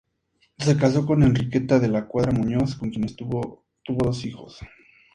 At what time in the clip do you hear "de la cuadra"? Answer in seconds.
1.79-2.31